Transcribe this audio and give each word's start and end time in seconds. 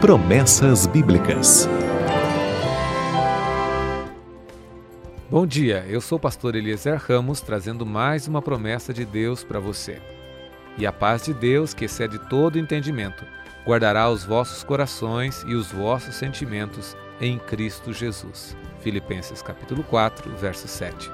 Promessas 0.00 0.86
Bíblicas. 0.86 1.68
Bom 5.28 5.44
dia, 5.44 5.84
eu 5.88 6.00
sou 6.00 6.18
o 6.18 6.20
pastor 6.20 6.54
Eliezer 6.54 7.02
Ramos, 7.04 7.40
trazendo 7.40 7.84
mais 7.84 8.28
uma 8.28 8.40
promessa 8.40 8.94
de 8.94 9.04
Deus 9.04 9.42
para 9.42 9.58
você. 9.58 10.00
E 10.76 10.86
a 10.86 10.92
paz 10.92 11.24
de 11.24 11.34
Deus, 11.34 11.74
que 11.74 11.86
excede 11.86 12.16
todo 12.30 12.60
entendimento, 12.60 13.24
guardará 13.66 14.08
os 14.08 14.24
vossos 14.24 14.62
corações 14.62 15.44
e 15.48 15.54
os 15.54 15.72
vossos 15.72 16.14
sentimentos 16.14 16.96
em 17.20 17.36
Cristo 17.36 17.92
Jesus. 17.92 18.56
Filipenses 18.78 19.42
capítulo 19.42 19.82
4, 19.82 20.30
verso 20.36 20.68
7. 20.68 21.10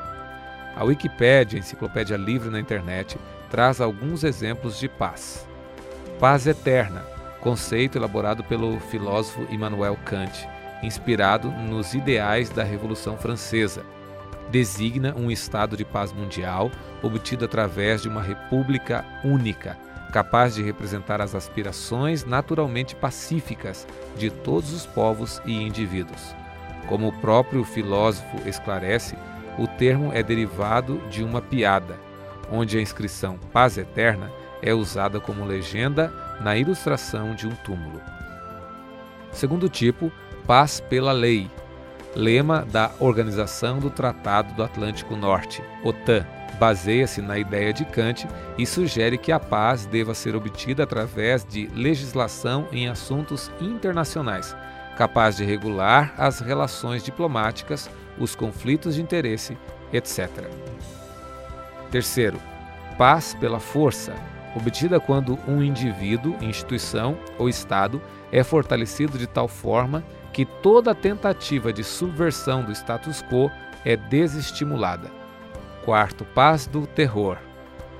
A 0.77 0.85
Wikipédia, 0.85 1.59
enciclopédia 1.59 2.19
livre 2.19 2.51
na 2.51 2.61
internet, 2.61 3.16
traz 3.51 3.80
alguns 3.80 4.25
exemplos 4.25 4.79
de 4.79 4.91
paz. 4.91 5.48
Paz 6.21 6.46
eterna, 6.46 7.13
conceito 7.45 7.96
elaborado 7.96 8.42
pelo 8.42 8.80
filósofo 8.80 9.46
Immanuel 9.50 9.96
Kant, 10.05 10.48
inspirado 10.82 11.52
nos 11.52 11.95
ideais 11.95 12.50
da 12.50 12.64
Revolução 12.64 13.16
Francesa 13.16 13.84
designa 14.50 15.14
um 15.16 15.30
estado 15.30 15.77
de 15.77 15.84
paz 15.84 16.12
mundial 16.12 16.70
obtido 17.02 17.45
através 17.45 18.02
de 18.02 18.09
uma 18.09 18.22
república 18.22 19.05
única, 19.24 19.77
capaz 20.12 20.55
de 20.55 20.62
representar 20.62 21.20
as 21.20 21.34
aspirações 21.34 22.24
naturalmente 22.24 22.95
pacíficas 22.95 23.86
de 24.16 24.30
todos 24.30 24.72
os 24.72 24.86
povos 24.86 25.41
e 25.45 25.52
indivíduos. 25.52 26.34
Como 26.88 27.08
o 27.08 27.20
próprio 27.20 27.64
filósofo 27.64 28.48
esclarece, 28.48 29.16
o 29.58 29.66
termo 29.66 30.12
é 30.12 30.22
derivado 30.22 30.98
de 31.11 31.22
uma 31.22 31.41
piada, 31.41 31.98
onde 32.50 32.78
a 32.78 32.80
inscrição 32.80 33.38
Paz 33.52 33.78
Eterna 33.78 34.30
é 34.62 34.72
usada 34.72 35.19
como 35.20 35.45
legenda 35.45 36.12
na 36.41 36.56
ilustração 36.56 37.34
de 37.34 37.47
um 37.47 37.55
túmulo. 37.56 38.01
Segundo 39.33 39.69
tipo, 39.69 40.12
paz 40.47 40.80
pela 40.80 41.12
lei, 41.12 41.51
lema 42.14 42.64
da 42.70 42.92
Organização 43.00 43.78
do 43.78 43.91
Tratado 43.91 44.55
do 44.55 44.62
Atlântico 44.62 45.17
Norte, 45.17 45.62
OTAN, 45.83 46.25
baseia-se 46.58 47.20
na 47.20 47.39
ideia 47.39 47.73
de 47.73 47.84
Kant 47.84 48.28
e 48.56 48.64
sugere 48.64 49.19
que 49.19 49.33
a 49.33 49.41
paz 49.41 49.86
deva 49.86 50.14
ser 50.14 50.36
obtida 50.36 50.84
através 50.84 51.45
de 51.45 51.67
legislação 51.75 52.69
em 52.70 52.89
assuntos 52.89 53.51
internacionais, 53.61 54.56
capaz 54.97 55.36
de 55.36 55.45
regular 55.45 56.14
as 56.17 56.41
relações 56.41 57.03
diplomáticas, 57.03 57.91
os 58.19 58.36
conflitos 58.36 58.95
de 58.95 59.03
interesse, 59.03 59.58
etc. 59.92 60.28
Terceiro, 61.91 62.41
paz 62.97 63.34
pela 63.34 63.58
força, 63.58 64.14
obtida 64.55 65.00
quando 65.00 65.38
um 65.48 65.62
indivíduo, 65.62 66.36
instituição 66.41 67.19
ou 67.38 67.48
Estado 67.48 68.00
é 68.30 68.42
fortalecido 68.42 69.19
de 69.19 69.27
tal 69.27 69.48
forma 69.48 70.05
que 70.33 70.44
toda 70.44 70.94
tentativa 70.94 71.72
de 71.72 71.84
subversão 71.84 72.64
do 72.64 72.72
status 72.72 73.22
quo 73.22 73.50
é 73.84 73.96
desestimulada. 73.96 75.11
Quarto, 75.84 76.24
paz 76.24 76.66
do 76.66 76.86
terror. 76.86 77.38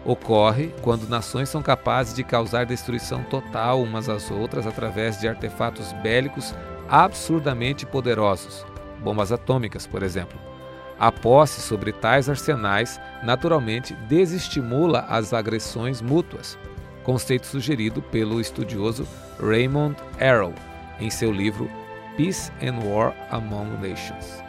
Ocorre 0.05 0.75
quando 0.83 1.09
nações 1.09 1.49
são 1.49 1.63
capazes 1.63 2.15
de 2.15 2.23
causar 2.23 2.67
destruição 2.67 3.23
total 3.25 3.83
umas 3.83 4.09
às 4.09 4.31
outras 4.31 4.67
através 4.67 5.19
de 5.19 5.29
artefatos 5.29 5.93
bélicos 6.03 6.55
absurdamente 6.89 7.87
poderosos, 7.87 8.67
bombas 9.01 9.33
atômicas, 9.33 9.87
por 9.87 10.03
exemplo. 10.03 10.54
A 10.99 11.11
posse 11.11 11.61
sobre 11.61 11.93
tais 11.93 12.29
arsenais 12.29 13.01
naturalmente 13.23 13.95
desestimula 14.09 15.01
as 15.09 15.33
agressões 15.33 16.01
mútuas, 16.01 16.57
conceito 17.03 17.47
sugerido 17.47 18.01
pelo 18.01 18.41
estudioso 18.41 19.07
Raymond 19.41 19.97
Arrow 20.21 20.55
em 21.01 21.11
seu 21.11 21.33
livro 21.33 21.69
Peace 22.17 22.53
and 22.63 22.79
War 22.87 23.15
Among 23.31 23.77
Nations. 23.77 24.43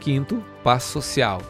Quinto, 0.00 0.42
paz 0.62 0.82
social. 0.84 1.40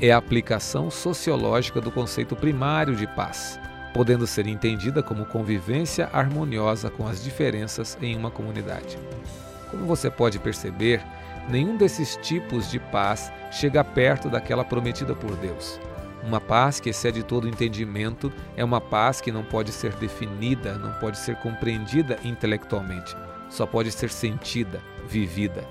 É 0.00 0.12
a 0.12 0.18
aplicação 0.18 0.90
sociológica 0.90 1.80
do 1.80 1.90
conceito 1.90 2.36
primário 2.36 2.94
de 2.94 3.06
paz, 3.06 3.58
podendo 3.94 4.26
ser 4.26 4.46
entendida 4.46 5.02
como 5.02 5.24
convivência 5.24 6.10
harmoniosa 6.12 6.90
com 6.90 7.08
as 7.08 7.24
diferenças 7.24 7.96
em 8.02 8.16
uma 8.16 8.30
comunidade. 8.30 8.98
Como 9.70 9.86
você 9.86 10.10
pode 10.10 10.38
perceber, 10.38 11.02
nenhum 11.48 11.76
desses 11.76 12.16
tipos 12.16 12.70
de 12.70 12.78
paz 12.78 13.32
chega 13.50 13.82
perto 13.84 14.28
daquela 14.28 14.64
prometida 14.64 15.14
por 15.14 15.36
Deus. 15.36 15.80
Uma 16.22 16.40
paz 16.40 16.80
que 16.80 16.90
excede 16.90 17.22
todo 17.22 17.48
entendimento 17.48 18.32
é 18.56 18.64
uma 18.64 18.80
paz 18.80 19.20
que 19.20 19.30
não 19.30 19.44
pode 19.44 19.70
ser 19.70 19.94
definida, 19.94 20.76
não 20.76 20.92
pode 20.94 21.18
ser 21.18 21.36
compreendida 21.36 22.18
intelectualmente 22.24 23.14
só 23.48 23.66
pode 23.66 23.90
ser 23.90 24.10
sentida, 24.10 24.80
vivida. 25.08 25.66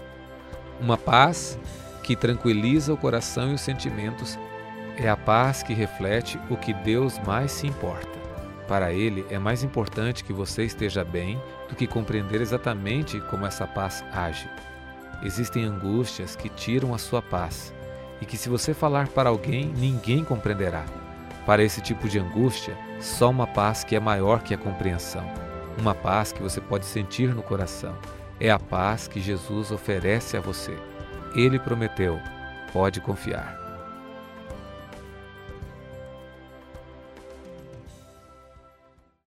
Uma 0.79 0.97
paz 0.97 1.57
que 2.03 2.15
tranquiliza 2.15 2.93
o 2.93 2.97
coração 2.97 3.51
e 3.51 3.55
os 3.55 3.61
sentimentos 3.61 4.37
é 4.97 5.09
a 5.09 5.17
paz 5.17 5.63
que 5.63 5.73
reflete 5.73 6.39
o 6.49 6.55
que 6.55 6.73
Deus 6.73 7.19
mais 7.19 7.51
se 7.51 7.67
importa. 7.67 8.15
Para 8.67 8.91
Ele 8.91 9.25
é 9.29 9.37
mais 9.37 9.63
importante 9.63 10.23
que 10.23 10.33
você 10.33 10.63
esteja 10.63 11.03
bem 11.03 11.39
do 11.69 11.75
que 11.75 11.85
compreender 11.85 12.41
exatamente 12.41 13.19
como 13.21 13.45
essa 13.45 13.67
paz 13.67 14.03
age. 14.11 14.49
Existem 15.23 15.65
angústias 15.65 16.35
que 16.35 16.49
tiram 16.49 16.93
a 16.93 16.97
sua 16.97 17.21
paz 17.21 17.73
e 18.21 18.25
que, 18.25 18.37
se 18.37 18.49
você 18.49 18.73
falar 18.73 19.07
para 19.07 19.29
alguém, 19.29 19.67
ninguém 19.75 20.23
compreenderá. 20.23 20.85
Para 21.45 21.63
esse 21.63 21.81
tipo 21.81 22.07
de 22.07 22.19
angústia, 22.19 22.77
só 22.99 23.29
uma 23.29 23.45
paz 23.45 23.83
que 23.83 23.95
é 23.95 23.99
maior 23.99 24.41
que 24.41 24.53
a 24.53 24.57
compreensão. 24.57 25.23
Uma 25.77 25.93
paz 25.93 26.31
que 26.31 26.41
você 26.41 26.59
pode 26.61 26.85
sentir 26.85 27.33
no 27.35 27.43
coração. 27.43 27.95
É 28.39 28.49
a 28.49 28.59
paz 28.59 29.07
que 29.07 29.21
Jesus 29.21 29.71
oferece 29.71 30.37
a 30.37 30.41
você. 30.41 30.77
Ele 31.35 31.59
prometeu, 31.59 32.19
pode 32.73 32.99
confiar. 33.01 33.64